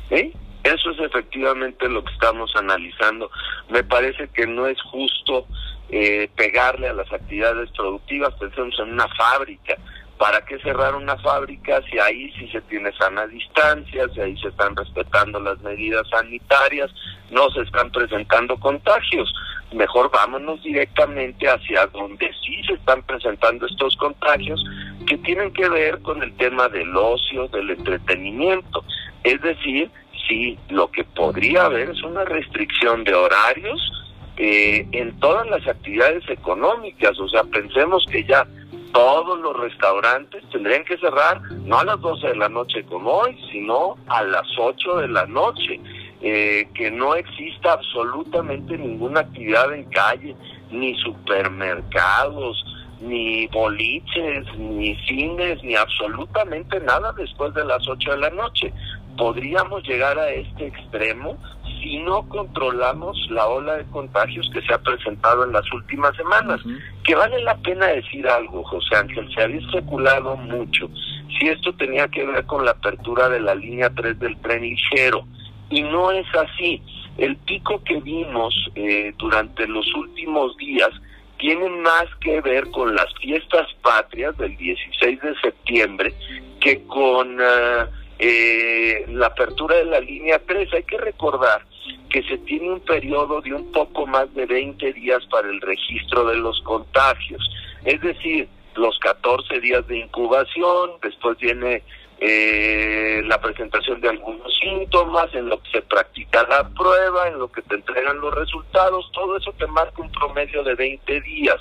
Sí, 0.08 0.32
eso 0.64 0.92
es 0.92 1.00
efectivamente 1.02 1.90
lo 1.90 2.06
que 2.06 2.14
estamos 2.14 2.56
analizando. 2.56 3.30
Me 3.68 3.84
parece 3.84 4.30
que 4.30 4.48
no 4.48 4.66
es 4.66 4.82
justo 4.82 5.46
eh, 5.90 6.30
pegarle 6.38 6.88
a 6.88 6.94
las 6.94 7.12
actividades 7.12 7.70
productivas, 7.72 8.34
pensemos 8.36 8.80
en 8.80 8.94
una 8.94 9.10
fábrica. 9.10 9.76
¿Para 10.24 10.40
qué 10.46 10.58
cerrar 10.60 10.96
una 10.96 11.18
fábrica 11.18 11.82
si 11.92 12.00
ahí 12.00 12.32
sí 12.40 12.48
se 12.48 12.62
tiene 12.62 12.94
sana 12.94 13.28
distancia, 13.28 14.08
si 14.14 14.22
ahí 14.22 14.38
se 14.38 14.48
están 14.48 14.74
respetando 14.74 15.38
las 15.38 15.60
medidas 15.60 16.08
sanitarias, 16.08 16.90
no 17.30 17.50
se 17.50 17.60
están 17.60 17.92
presentando 17.92 18.58
contagios? 18.58 19.34
mejor 19.74 20.10
vámonos 20.12 20.64
directamente 20.64 21.50
hacia 21.50 21.88
donde 21.88 22.32
sí 22.42 22.64
se 22.66 22.76
están 22.76 23.04
presentando 23.04 23.66
estos 23.66 23.98
contagios 23.98 24.64
que 25.08 25.18
tienen 25.18 25.52
que 25.52 25.68
ver 25.68 26.00
con 26.02 26.24
el 26.24 26.34
tema 26.38 26.70
del 26.70 26.96
ocio, 26.96 27.50
del 27.50 27.72
entretenimiento. 27.72 28.86
Es 29.26 29.42
decir, 29.42 29.92
si 30.26 30.58
lo 30.70 30.90
que 30.90 31.04
podría 31.04 31.66
haber 31.66 31.90
es 31.90 32.02
una 32.02 32.24
restricción 32.24 33.04
de 33.04 33.14
horarios 33.14 33.92
eh, 34.38 34.88
en 34.94 35.20
todas 35.20 35.46
las 35.50 35.68
actividades 35.68 36.24
económicas. 36.30 37.20
O 37.20 37.28
sea, 37.28 37.44
pensemos 37.44 38.06
que 38.10 38.24
ya 38.24 38.48
todos 38.94 39.40
los 39.40 39.60
restaurantes 39.60 40.44
tendrían 40.52 40.86
que 40.86 40.98
cerrar 40.98 41.42
no 41.66 41.80
a 41.80 41.84
las 41.84 42.00
12 42.00 42.28
de 42.28 42.36
la 42.36 42.48
noche 42.48 42.84
como 42.86 43.12
hoy, 43.12 43.38
sino 43.52 43.98
a 44.08 44.24
las 44.24 44.48
8 44.58 44.98
de 44.98 45.08
la 45.10 45.26
noche. 45.26 45.80
Eh, 46.26 46.70
que 46.74 46.90
no 46.90 47.16
exista 47.16 47.74
absolutamente 47.74 48.78
ninguna 48.78 49.20
actividad 49.20 49.74
en 49.74 49.84
calle, 49.90 50.34
ni 50.72 50.96
supermercados, 51.02 52.64
ni 53.02 53.46
boliches, 53.48 54.46
ni 54.58 54.96
cines, 55.06 55.62
ni 55.64 55.76
absolutamente 55.76 56.80
nada 56.80 57.12
después 57.18 57.54
de 57.54 57.66
las 57.66 57.86
8 57.86 58.12
de 58.12 58.18
la 58.18 58.30
noche. 58.30 58.72
Podríamos 59.18 59.84
llegar 59.84 60.18
a 60.18 60.30
este 60.30 60.68
extremo 60.68 61.38
si 61.84 61.98
no 61.98 62.28
controlamos 62.30 63.18
la 63.30 63.46
ola 63.46 63.76
de 63.76 63.86
contagios 63.86 64.50
que 64.54 64.62
se 64.62 64.74
ha 64.74 64.82
presentado 64.82 65.44
en 65.44 65.52
las 65.52 65.70
últimas 65.74 66.16
semanas. 66.16 66.62
Que 67.04 67.14
vale 67.14 67.42
la 67.44 67.58
pena 67.58 67.88
decir 67.88 68.26
algo, 68.28 68.64
José 68.64 68.96
Ángel, 68.96 69.30
se 69.36 69.44
había 69.44 69.60
especulado 69.60 70.38
mucho 70.38 70.90
si 71.38 71.50
esto 71.50 71.74
tenía 71.74 72.08
que 72.08 72.26
ver 72.26 72.46
con 72.46 72.64
la 72.64 72.72
apertura 72.72 73.28
de 73.28 73.42
la 73.42 73.54
línea 73.54 73.90
3 73.90 74.18
del 74.18 74.38
tren 74.38 74.62
ligero 74.62 75.26
y 75.70 75.82
no 75.82 76.12
es 76.12 76.26
así. 76.34 76.82
El 77.18 77.36
pico 77.38 77.84
que 77.84 78.00
vimos 78.00 78.56
eh, 78.76 79.14
durante 79.18 79.68
los 79.68 79.86
últimos 79.96 80.56
días 80.58 80.90
tiene 81.38 81.70
más 81.70 82.06
que 82.22 82.40
ver 82.42 82.70
con 82.72 82.96
las 82.96 83.14
fiestas 83.22 83.68
patrias 83.82 84.38
del 84.38 84.56
16 84.56 85.22
de 85.22 85.36
septiembre 85.42 86.14
que 86.62 86.86
con 86.86 87.38
eh, 87.42 87.86
eh, 88.20 89.06
la 89.10 89.28
apertura 89.28 89.76
de 89.76 89.86
la 89.86 90.00
línea 90.00 90.40
3. 90.48 90.74
Hay 90.74 90.84
que 90.84 90.98
recordar 90.98 91.66
que 92.14 92.22
se 92.24 92.38
tiene 92.38 92.70
un 92.70 92.80
periodo 92.80 93.42
de 93.42 93.56
un 93.56 93.72
poco 93.72 94.06
más 94.06 94.32
de 94.36 94.46
20 94.46 94.94
días 94.94 95.26
para 95.32 95.50
el 95.50 95.60
registro 95.60 96.24
de 96.26 96.38
los 96.38 96.62
contagios. 96.62 97.42
Es 97.84 98.00
decir, 98.02 98.48
los 98.76 99.00
14 99.00 99.60
días 99.60 99.86
de 99.88 99.98
incubación, 99.98 100.92
después 101.02 101.40
viene 101.40 101.82
eh, 102.20 103.24
la 103.26 103.42
presentación 103.42 104.00
de 104.00 104.10
algunos 104.10 104.48
síntomas, 104.62 105.34
en 105.34 105.50
lo 105.50 105.60
que 105.64 105.72
se 105.72 105.82
practica 105.82 106.46
la 106.48 106.70
prueba, 106.70 107.30
en 107.30 107.40
lo 107.40 107.52
que 107.52 107.64
te 107.64 107.76
entregan 107.76 108.22
los 108.22 108.32
resultados, 108.36 109.12
todo 109.12 109.36
eso 109.36 109.52
te 109.58 109.66
marca 109.66 110.00
un 110.00 110.12
promedio 110.12 110.64
de 110.64 110.76
20 110.76 111.20
días. 111.22 111.58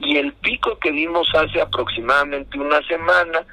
Y 0.00 0.18
el 0.18 0.34
pico 0.34 0.78
que 0.78 0.90
vimos 0.90 1.26
hace 1.34 1.58
aproximadamente 1.58 2.58
una 2.58 2.86
semana, 2.86 3.46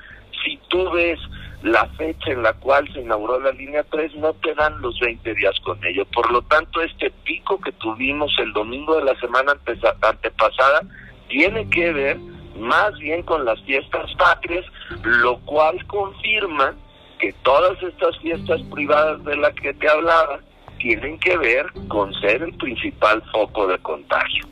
si 0.43 0.57
tú 0.67 0.91
ves 0.91 1.19
la 1.63 1.86
fecha 1.98 2.32
en 2.32 2.43
la 2.43 2.53
cual 2.53 2.91
se 2.93 3.00
inauguró 3.00 3.39
la 3.39 3.51
línea 3.51 3.84
3, 3.89 4.15
no 4.17 4.34
te 4.34 4.53
dan 4.53 4.82
los 4.82 5.00
20 5.00 5.34
días 5.34 5.58
con 5.62 5.84
ello. 5.86 6.05
Por 6.13 6.29
lo 6.29 6.41
tanto, 6.43 6.82
este 6.82 7.10
pico 7.24 7.60
que 7.60 7.72
tuvimos 7.72 8.32
el 8.39 8.51
domingo 8.51 8.98
de 8.98 9.05
la 9.05 9.20
semana 9.20 9.53
antepasada 10.01 10.82
tiene 11.29 11.70
que 11.70 11.93
ver 11.93 12.17
más 12.60 12.98
bien 13.00 13.24
con 13.24 13.46
las 13.46 13.60
fiestas 13.63 14.13
patrias, 14.15 14.65
lo 15.03 15.39
cual 15.39 15.86
confirma 15.88 16.75
que 17.20 17.34
todas 17.43 17.82
estas 17.82 18.17
fiestas 18.20 18.62
privadas 18.74 19.24
de 19.24 19.38
las 19.38 19.53
que 19.55 19.74
te 19.74 19.89
hablaba 19.89 20.39
tienen 20.79 21.17
que 21.20 21.38
ver 21.38 21.65
con 21.88 22.13
ser 22.15 22.43
el 22.43 22.53
principal 22.58 23.24
foco 23.32 23.67
de 23.67 23.79
contagio. 23.79 24.46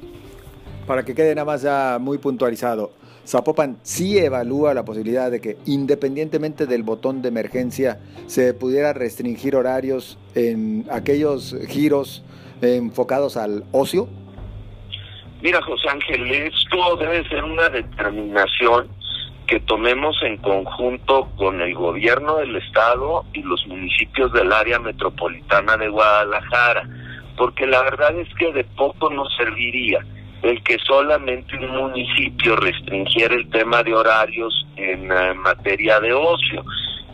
Para 0.88 1.03
que 1.03 1.13
quede 1.13 1.36
nada 1.36 1.46
más 1.46 1.62
ya 1.62 1.98
muy 2.00 2.18
puntualizado, 2.18 2.91
Zapopan 3.25 3.78
sí 3.84 4.18
evalúa 4.18 4.74
la 4.74 4.84
posibilidad 4.84 5.30
de 5.30 5.40
que 5.40 5.58
independientemente 5.66 6.66
del 6.66 6.84
botón 6.84 7.22
de 7.22 7.30
emergencia 7.30 8.00
se 8.25 8.54
pudiera 8.54 8.94
restringir 8.94 9.56
horarios 9.56 10.18
en 10.36 10.86
aquellos 10.92 11.56
giros 11.68 12.24
enfocados 12.62 13.38
al 13.38 13.63
ocio. 13.72 14.08
Mira, 15.42 15.62
José 15.62 15.90
Ángel, 15.90 16.32
esto 16.32 16.98
debe 16.98 17.28
ser 17.28 17.44
una 17.44 17.70
determinación 17.70 18.88
que 19.48 19.60
tomemos 19.62 20.16
en 20.24 20.38
conjunto 20.38 21.30
con 21.36 21.62
el 21.62 21.74
gobierno 21.74 22.38
del 22.38 22.56
estado 22.56 23.25
y 23.34 23.42
los 23.42 23.66
municipios 23.68 24.32
del 24.34 24.51
área 24.51 24.80
metropolitana 24.80 25.78
de 25.78 25.90
Guadalajara, 25.90 26.88
porque 27.38 27.66
la 27.66 27.82
verdad 27.82 28.18
es 28.18 28.34
que 28.36 28.54
de 28.54 28.63
poco 28.63 29.10
nos 29.10 29.28
serviría 29.36 30.06
el 30.41 30.63
que 30.63 30.77
solamente 30.79 31.55
un 31.57 31.69
municipio 31.69 32.55
restringiera 32.55 33.36
el 33.36 33.50
tema 33.50 33.83
de 33.83 33.93
horarios 33.93 34.65
en 34.75 35.12
eh, 35.12 35.33
materia 35.33 36.00
de 36.00 36.13
ocio 36.13 36.63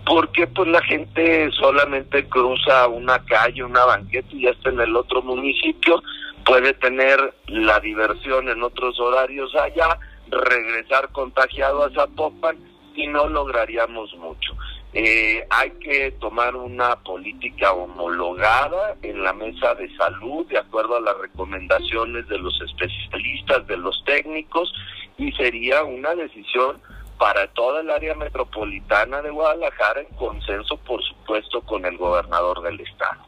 porque 0.08 0.48
pues 0.48 0.68
la 0.70 0.82
gente 0.84 1.52
solamente 1.52 2.28
cruza 2.30 2.88
una 2.88 3.20
calle, 3.26 3.64
una 3.64 3.84
banqueta 3.84 4.28
y 4.32 4.44
ya 4.44 4.52
está 4.52 4.70
en 4.70 4.80
el 4.80 4.96
otro 4.96 5.22
municipio, 5.22 6.02
puede 6.46 6.74
tener 6.76 7.34
la 7.48 7.80
diversión 7.82 8.48
en 8.48 8.64
otros 8.64 8.98
horarios 9.00 9.54
allá, 9.56 10.00
regresar 10.30 11.10
contagiado 11.12 11.84
a 11.84 11.92
Zapopan 11.92 12.58
y 12.96 13.08
no 13.08 13.28
lograríamos 13.28 14.16
mucho. 14.16 14.56
Eh, 14.94 15.46
hay 15.50 15.72
que 15.72 16.12
tomar 16.20 16.56
una 16.56 16.96
política 17.04 17.74
homologada 17.74 18.96
en 19.02 19.22
la 19.24 19.34
mesa 19.34 19.76
de 19.76 19.96
salud 19.96 20.48
de 20.48 20.58
acuerdo 20.58 20.96
a 20.96 21.02
las 21.02 21.18
recomendaciones 21.18 22.28
de 22.28 22.38
los 22.40 22.60
especialistas, 22.62 23.68
de 23.68 23.78
los 23.78 24.04
técnicos, 24.06 24.74
y 25.18 25.32
sería 25.34 25.84
una 25.84 26.16
decisión 26.16 26.80
para 27.18 27.48
toda 27.54 27.82
el 27.82 27.90
área 27.90 28.16
metropolitana 28.16 29.22
de 29.22 29.30
Guadalajara 29.30 30.02
en 30.02 30.16
consenso, 30.16 30.78
por 30.78 31.04
supuesto, 31.04 31.62
con 31.62 31.86
el 31.86 31.98
gobernador 31.98 32.62
del 32.62 32.80
estado. 32.80 33.26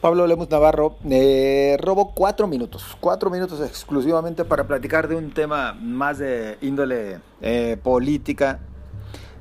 Pablo 0.00 0.26
Lemus 0.26 0.48
Navarro, 0.48 0.96
eh, 1.10 1.76
robo 1.78 2.14
cuatro 2.14 2.46
minutos, 2.46 2.96
cuatro 3.00 3.28
minutos 3.28 3.60
exclusivamente 3.60 4.46
para 4.46 4.64
platicar 4.66 5.08
de 5.08 5.16
un 5.16 5.30
tema 5.32 5.74
más 5.74 6.18
de 6.18 6.56
índole 6.62 7.18
eh, 7.42 7.76
política, 7.82 8.60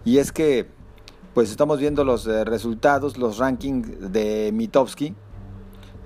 y 0.03 0.18
es 0.18 0.34
que 0.34 0.68
pues 1.33 1.51
estamos 1.51 1.79
viendo 1.79 2.03
los 2.03 2.27
eh, 2.27 2.43
resultados, 2.43 3.17
los 3.17 3.38
rankings 3.38 4.12
de 4.12 4.51
Mitowski, 4.53 5.15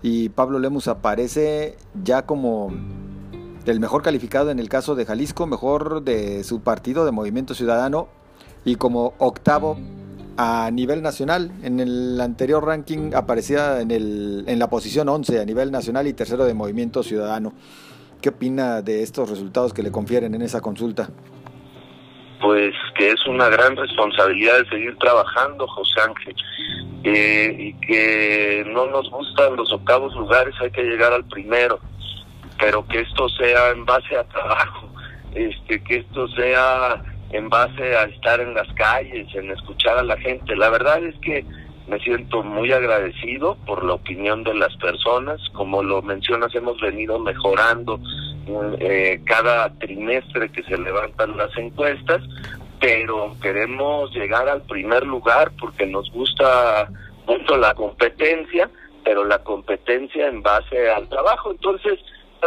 y 0.02 0.30
Pablo 0.30 0.60
Lemus 0.60 0.88
aparece 0.88 1.78
ya 2.04 2.26
como 2.26 2.72
el 3.66 3.80
mejor 3.80 4.02
calificado 4.02 4.52
en 4.52 4.60
el 4.60 4.68
caso 4.68 4.96
de 4.96 5.06
Jalisco, 5.06 5.48
mejor 5.48 6.04
de 6.04 6.44
su 6.44 6.60
partido 6.60 7.06
de 7.06 7.12
Movimiento 7.12 7.56
Ciudadano 7.56 8.10
y 8.66 8.76
como 8.76 9.14
octavo 9.18 9.78
a 10.36 10.70
nivel 10.72 11.02
nacional. 11.02 11.52
En 11.64 11.80
el 11.80 12.20
anterior 12.20 12.66
ranking 12.66 13.14
aparecía 13.14 13.80
en, 13.80 13.92
el, 13.92 14.44
en 14.48 14.60
la 14.60 14.70
posición 14.70 15.08
11 15.08 15.40
a 15.40 15.46
nivel 15.46 15.72
nacional 15.72 16.08
y 16.08 16.14
tercero 16.14 16.44
de 16.44 16.54
Movimiento 16.54 17.02
Ciudadano. 17.02 17.54
¿Qué 18.22 18.30
opina 18.30 18.82
de 18.82 19.04
estos 19.04 19.30
resultados 19.30 19.74
que 19.74 19.84
le 19.84 19.92
confieren 19.92 20.36
en 20.36 20.42
esa 20.42 20.60
consulta? 20.60 21.10
Pues 22.44 22.76
que 22.96 23.08
es 23.08 23.26
una 23.26 23.50
gran 23.50 23.76
responsabilidad 23.76 24.60
de 24.60 24.70
seguir 24.70 24.98
trabajando, 24.98 25.66
José 25.66 26.02
Ángel, 26.02 26.36
eh, 27.06 27.56
y 27.58 27.74
que 27.88 28.64
no 28.68 28.86
nos 28.88 29.10
gustan 29.10 29.56
los 29.56 29.72
octavos 29.72 30.14
lugares, 30.14 30.54
hay 30.62 30.70
que 30.70 30.84
llegar 30.84 31.14
al 31.14 31.26
primero 31.26 31.80
pero 32.64 32.86
que 32.88 33.02
esto 33.02 33.28
sea 33.30 33.72
en 33.72 33.86
base 33.86 34.16
a 34.16 34.24
trabajo, 34.24 34.90
este, 35.36 35.84
que 35.84 35.98
esto 35.98 36.28
sea 36.30 37.04
en 37.32 37.50
base 37.50 37.96
a 37.98 38.04
estar 38.04 38.40
en 38.40 38.54
las 38.54 38.72
calles, 38.76 39.28
en 39.36 39.52
escuchar 39.52 39.98
a 39.98 40.04
la 40.04 40.16
gente. 40.18 40.56
La 40.56 40.70
verdad 40.70 41.04
es 41.04 41.16
que 41.20 41.46
me 41.88 42.00
siento 42.00 42.44
muy 42.44 42.72
agradecido 42.72 43.58
por 43.66 43.84
la 43.84 43.94
opinión 43.94 44.44
de 44.44 44.54
las 44.54 44.76
personas. 44.78 45.42
Como 45.54 45.84
lo 45.84 46.02
mencionas, 46.02 46.54
hemos 46.56 46.80
venido 46.80 47.20
mejorando 47.20 48.00
eh, 48.80 49.22
cada 49.26 49.74
trimestre 49.80 50.50
que 50.52 50.64
se 50.64 50.78
levantan 50.78 51.38
las 51.38 51.56
encuestas, 51.58 52.22
pero 52.80 53.36
queremos 53.42 54.14
llegar 54.14 54.48
al 54.50 54.62
primer 54.64 55.06
lugar 55.06 55.52
porque 55.60 55.86
nos 55.86 56.10
gusta 56.12 56.90
mucho 57.28 57.58
la 57.58 57.74
competencia, 57.74 58.70
pero 59.04 59.26
la 59.26 59.40
competencia 59.40 60.28
en 60.28 60.42
base 60.42 60.90
al 60.90 61.08
trabajo. 61.10 61.52
Entonces, 61.52 62.00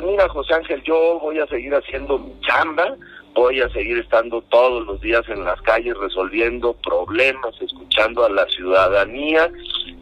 mira, 0.02 0.28
José 0.28 0.54
Ángel, 0.54 0.82
yo 0.82 1.18
voy 1.20 1.38
a 1.38 1.46
seguir 1.46 1.74
haciendo 1.74 2.18
mi 2.18 2.38
chamba, 2.40 2.96
voy 3.36 3.60
a 3.60 3.68
seguir 3.68 3.98
estando 3.98 4.40
todos 4.42 4.86
los 4.86 5.00
días 5.02 5.22
en 5.28 5.44
las 5.44 5.60
calles 5.60 5.96
resolviendo 5.98 6.72
problemas, 6.72 7.54
escuchando 7.60 8.24
a 8.24 8.30
la 8.30 8.46
ciudadanía. 8.46 9.50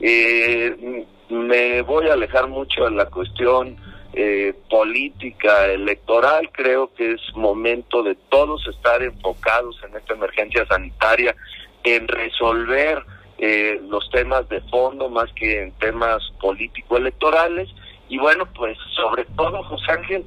Eh, 0.00 1.04
me 1.28 1.82
voy 1.82 2.08
a 2.08 2.12
alejar 2.12 2.46
mucho 2.46 2.84
de 2.84 2.92
la 2.92 3.06
cuestión 3.06 3.76
eh, 4.12 4.54
política 4.70 5.66
electoral. 5.66 6.48
Creo 6.52 6.94
que 6.94 7.14
es 7.14 7.20
momento 7.34 8.04
de 8.04 8.14
todos 8.28 8.66
estar 8.68 9.02
enfocados 9.02 9.80
en 9.86 9.96
esta 9.96 10.14
emergencia 10.14 10.64
sanitaria, 10.66 11.34
en 11.82 12.06
resolver 12.06 13.02
eh, 13.38 13.80
los 13.88 14.08
temas 14.10 14.48
de 14.48 14.60
fondo 14.70 15.10
más 15.10 15.30
que 15.32 15.64
en 15.64 15.72
temas 15.72 16.22
político-electorales 16.40 17.68
y 18.08 18.18
bueno, 18.18 18.46
pues 18.54 18.78
sobre 18.94 19.24
todo 19.36 19.62
José 19.64 19.90
Ángel 19.90 20.24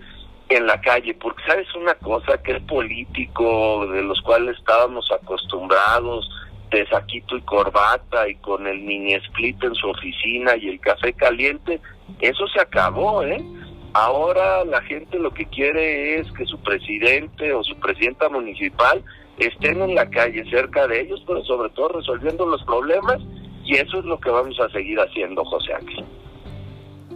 en 0.49 0.65
la 0.65 0.79
calle, 0.81 1.13
porque 1.13 1.43
sabes 1.45 1.67
una 1.75 1.93
cosa, 1.95 2.41
que 2.41 2.53
el 2.53 2.62
político 2.62 3.88
de 3.88 4.01
los 4.03 4.21
cuales 4.21 4.57
estábamos 4.57 5.10
acostumbrados, 5.12 6.29
de 6.71 6.86
saquito 6.88 7.38
y 7.38 7.41
corbata 7.41 8.27
y 8.27 8.36
con 8.36 8.67
el 8.67 8.79
mini 8.81 9.13
split 9.13 9.63
en 9.63 9.73
su 9.75 9.88
oficina 9.89 10.55
y 10.57 10.69
el 10.69 10.79
café 10.79 11.13
caliente, 11.13 11.79
eso 12.19 12.47
se 12.47 12.60
acabó, 12.60 13.23
¿eh? 13.23 13.43
Ahora 13.93 14.65
la 14.65 14.81
gente 14.81 15.17
lo 15.17 15.33
que 15.33 15.45
quiere 15.45 16.19
es 16.19 16.31
que 16.33 16.45
su 16.45 16.60
presidente 16.60 17.53
o 17.53 17.63
su 17.63 17.75
presidenta 17.79 18.27
municipal 18.29 19.03
estén 19.39 19.81
en 19.81 19.95
la 19.95 20.10
calle 20.10 20.43
cerca 20.49 20.88
de 20.88 21.01
ellos, 21.01 21.23
pero 21.25 21.43
sobre 21.45 21.69
todo 21.69 21.99
resolviendo 21.99 22.45
los 22.45 22.63
problemas 22.63 23.17
y 23.63 23.75
eso 23.75 23.99
es 23.99 24.05
lo 24.05 24.19
que 24.19 24.29
vamos 24.29 24.60
a 24.60 24.69
seguir 24.69 24.99
haciendo, 24.99 25.43
José 25.45 25.73
Ángel 25.73 26.05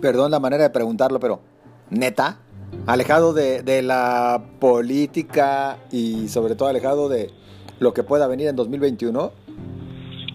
perdón 0.01 0.31
la 0.31 0.39
manera 0.39 0.63
de 0.63 0.69
preguntarlo, 0.71 1.19
pero 1.19 1.41
neta, 1.89 2.39
alejado 2.87 3.33
de, 3.33 3.63
de, 3.63 3.81
la 3.81 4.41
política 4.59 5.77
y 5.91 6.27
sobre 6.27 6.55
todo 6.55 6.69
alejado 6.69 7.09
de 7.09 7.29
lo 7.79 7.93
que 7.93 8.03
pueda 8.03 8.27
venir 8.27 8.47
en 8.47 8.55
2021? 8.55 9.31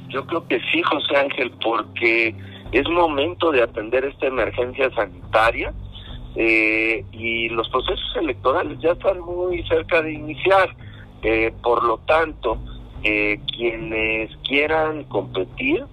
Yo 0.08 0.26
creo 0.26 0.46
que 0.46 0.60
sí, 0.72 0.82
José 0.82 1.16
Ángel, 1.16 1.52
porque 1.62 2.34
es 2.72 2.88
momento 2.88 3.52
de 3.52 3.62
atender 3.62 4.04
esta 4.04 4.26
emergencia 4.26 4.90
sanitaria 4.94 5.72
eh, 6.34 7.04
y 7.12 7.48
los 7.48 7.68
procesos 7.68 8.16
electorales 8.16 8.78
ya 8.80 8.92
están 8.92 9.20
muy 9.20 9.62
cerca 9.64 10.02
de 10.02 10.12
iniciar. 10.12 10.74
Eh, 11.22 11.52
por 11.62 11.82
lo 11.82 11.98
tanto, 11.98 12.58
eh, 13.02 13.40
quienes 13.56 14.30
quieran 14.48 15.04
competir 15.04 15.84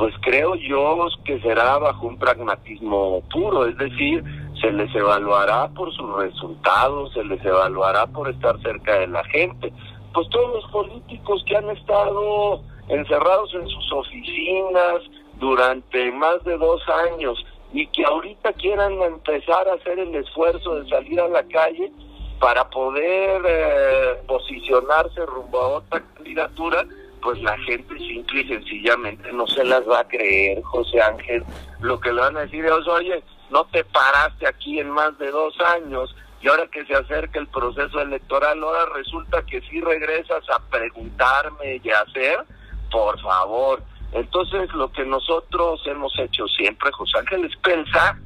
pues 0.00 0.14
creo 0.22 0.54
yo 0.54 1.08
que 1.26 1.38
será 1.40 1.76
bajo 1.76 2.06
un 2.06 2.16
pragmatismo 2.16 3.22
puro, 3.30 3.66
es 3.66 3.76
decir, 3.76 4.24
se 4.60 4.70
les 4.72 4.94
evaluará 4.94 5.68
por 5.68 5.92
sus 5.94 6.16
resultados, 6.16 7.12
se 7.12 7.24
les 7.24 7.44
evaluará 7.44 8.06
por 8.06 8.28
estar 8.28 8.60
cerca 8.60 8.98
de 8.98 9.06
la 9.06 9.24
gente. 9.24 9.72
Pues 10.12 10.28
todos 10.30 10.62
los 10.62 10.70
políticos 10.70 11.42
que 11.46 11.56
han 11.56 11.70
estado 11.70 12.62
encerrados 12.88 13.54
en 13.54 13.68
sus 13.68 13.92
oficinas 13.92 15.02
durante 15.38 16.12
más 16.12 16.42
de 16.44 16.58
dos 16.58 16.82
años 17.12 17.44
y 17.72 17.86
que 17.88 18.04
ahorita 18.04 18.52
quieran 18.54 19.00
empezar 19.02 19.68
a 19.68 19.74
hacer 19.74 19.98
el 19.98 20.14
esfuerzo 20.14 20.80
de 20.80 20.88
salir 20.88 21.20
a 21.20 21.28
la 21.28 21.44
calle 21.44 21.92
para 22.40 22.68
poder 22.68 23.42
eh, 23.46 24.22
posicionarse 24.26 25.24
rumbo 25.26 25.58
a 25.60 25.68
otra 25.78 26.02
candidatura, 26.14 26.84
pues 27.22 27.40
la 27.42 27.56
gente 27.58 27.96
simple 27.98 28.40
y 28.40 28.48
sencillamente 28.48 29.32
no 29.32 29.46
se 29.46 29.62
las 29.62 29.88
va 29.88 30.00
a 30.00 30.08
creer, 30.08 30.62
José 30.62 31.00
Ángel. 31.00 31.44
Lo 31.80 32.00
que 32.00 32.12
le 32.12 32.20
van 32.20 32.36
a 32.36 32.40
decir 32.40 32.64
es, 32.64 32.88
oye, 32.88 33.22
no 33.50 33.64
te 33.66 33.84
paraste 33.84 34.46
aquí 34.46 34.78
en 34.78 34.90
más 34.90 35.16
de 35.18 35.30
dos 35.30 35.54
años 35.60 36.14
y 36.40 36.48
ahora 36.48 36.66
que 36.68 36.84
se 36.86 36.94
acerca 36.94 37.38
el 37.38 37.48
proceso 37.48 38.00
electoral, 38.00 38.62
ahora 38.62 38.86
resulta 38.94 39.42
que 39.42 39.60
si 39.62 39.80
regresas 39.80 40.42
a 40.50 40.58
preguntarme 40.70 41.80
y 41.82 41.90
a 41.90 42.00
hacer, 42.00 42.44
por 42.90 43.20
favor. 43.20 43.82
Entonces 44.12 44.72
lo 44.72 44.90
que 44.90 45.04
nosotros 45.04 45.80
hemos 45.86 46.18
hecho 46.18 46.46
siempre, 46.48 46.90
José 46.92 47.18
Ángel, 47.18 47.44
es 47.44 47.56
pensar 47.56 48.16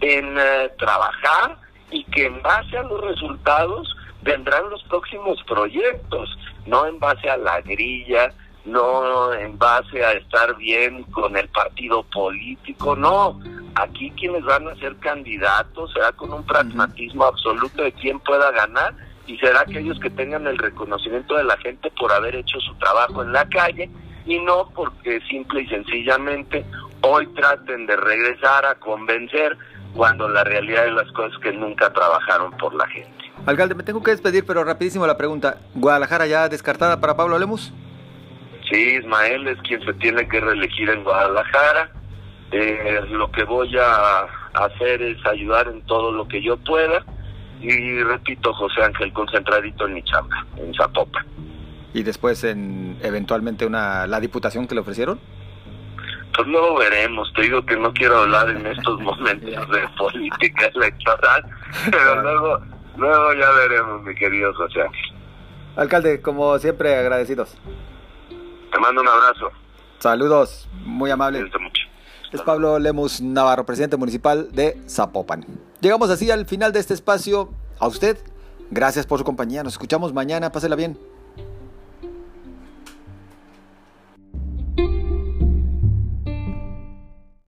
en 0.00 0.36
eh, 0.38 0.70
trabajar 0.78 1.58
y 1.90 2.04
que 2.04 2.26
en 2.26 2.42
base 2.42 2.76
a 2.76 2.82
los 2.82 3.00
resultados 3.00 3.96
vendrán 4.22 4.68
los 4.70 4.82
próximos 4.84 5.42
proyectos, 5.44 6.36
no 6.66 6.86
en 6.86 6.98
base 6.98 7.30
a 7.30 7.36
la 7.36 7.60
grilla, 7.60 8.32
no 8.64 9.32
en 9.34 9.58
base 9.58 10.04
a 10.04 10.12
estar 10.12 10.56
bien 10.56 11.02
con 11.04 11.36
el 11.36 11.48
partido 11.48 12.02
político, 12.04 12.94
no. 12.94 13.40
Aquí 13.74 14.10
quienes 14.12 14.44
van 14.44 14.68
a 14.68 14.76
ser 14.76 14.96
candidatos 14.96 15.92
será 15.92 16.12
con 16.12 16.32
un 16.32 16.44
pragmatismo 16.44 17.24
absoluto 17.24 17.82
de 17.82 17.92
quién 17.92 18.20
pueda 18.20 18.50
ganar 18.52 18.94
y 19.26 19.38
será 19.38 19.60
aquellos 19.60 19.98
que 20.00 20.10
tengan 20.10 20.46
el 20.46 20.58
reconocimiento 20.58 21.36
de 21.36 21.44
la 21.44 21.56
gente 21.58 21.90
por 21.98 22.12
haber 22.12 22.36
hecho 22.36 22.60
su 22.60 22.74
trabajo 22.74 23.22
en 23.22 23.32
la 23.32 23.48
calle 23.48 23.90
y 24.26 24.38
no 24.38 24.68
porque 24.74 25.20
simple 25.28 25.62
y 25.62 25.68
sencillamente 25.68 26.64
hoy 27.00 27.26
traten 27.34 27.86
de 27.86 27.96
regresar 27.96 28.66
a 28.66 28.74
convencer 28.76 29.56
cuando 29.94 30.28
la 30.28 30.44
realidad 30.44 30.84
de 30.84 30.92
las 30.92 31.10
cosas 31.12 31.38
que 31.40 31.52
nunca 31.52 31.92
trabajaron 31.92 32.52
por 32.52 32.74
la 32.74 32.86
gente. 32.88 33.10
Alcalde, 33.44 33.74
me 33.74 33.82
tengo 33.82 34.02
que 34.02 34.12
despedir, 34.12 34.46
pero 34.46 34.64
rapidísimo 34.64 35.06
la 35.06 35.16
pregunta. 35.16 35.58
¿Guadalajara 35.74 36.26
ya 36.26 36.48
descartada 36.48 37.00
para 37.00 37.16
Pablo 37.16 37.38
Lemus? 37.38 37.72
Sí, 38.72 38.96
Ismael 38.96 39.46
es 39.48 39.58
quien 39.68 39.84
se 39.84 39.92
tiene 39.94 40.26
que 40.26 40.40
reelegir 40.40 40.88
en 40.88 41.04
Guadalajara. 41.04 41.90
Eh, 42.52 43.00
lo 43.10 43.30
que 43.30 43.44
voy 43.44 43.70
a 43.78 44.26
hacer 44.54 45.02
es 45.02 45.18
ayudar 45.26 45.68
en 45.68 45.82
todo 45.82 46.10
lo 46.10 46.26
que 46.26 46.42
yo 46.42 46.56
pueda. 46.56 47.04
Y 47.60 48.02
repito, 48.02 48.52
José 48.54 48.82
Ángel, 48.82 49.12
concentradito 49.12 49.86
en 49.86 49.94
mi 49.94 50.02
chamba, 50.04 50.46
en 50.56 50.74
Zapopan. 50.74 51.24
y 51.94 52.02
después 52.02 52.42
en 52.44 52.96
eventualmente 53.02 53.66
una 53.66 54.06
la 54.06 54.18
diputación 54.18 54.66
que 54.66 54.74
le 54.74 54.80
ofrecieron? 54.80 55.20
Pues 56.34 56.48
luego 56.48 56.78
veremos, 56.78 57.30
te 57.34 57.42
digo 57.42 57.64
que 57.66 57.76
no 57.76 57.92
quiero 57.92 58.22
hablar 58.22 58.48
en 58.48 58.66
estos 58.66 58.98
momentos 59.02 59.68
de 59.68 59.88
política 59.98 60.70
electoral, 60.74 61.44
pero 61.90 62.22
luego, 62.22 62.60
luego 62.96 63.34
ya 63.34 63.50
veremos, 63.50 64.02
mi 64.02 64.14
querido 64.14 64.54
José. 64.54 64.80
Alcalde, 65.76 66.22
como 66.22 66.58
siempre, 66.58 66.96
agradecidos. 66.96 67.58
Te 68.72 68.78
mando 68.78 69.00
un 69.02 69.08
abrazo. 69.08 69.50
Saludos, 69.98 70.68
muy 70.84 71.10
amable. 71.10 71.42
mucho. 71.42 71.82
Es 72.32 72.40
Pablo 72.40 72.78
Lemus 72.78 73.20
Navarro, 73.20 73.66
presidente 73.66 73.96
municipal 73.98 74.50
de 74.52 74.80
Zapopan. 74.88 75.44
Llegamos 75.80 76.08
así 76.08 76.30
al 76.30 76.46
final 76.46 76.72
de 76.72 76.80
este 76.80 76.94
espacio. 76.94 77.50
A 77.78 77.86
usted, 77.86 78.16
gracias 78.70 79.06
por 79.06 79.18
su 79.18 79.24
compañía. 79.24 79.62
Nos 79.62 79.74
escuchamos 79.74 80.14
mañana. 80.14 80.50
Pásela 80.50 80.74
bien. 80.74 80.98